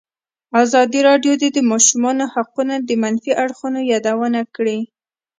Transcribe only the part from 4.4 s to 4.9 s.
کړې.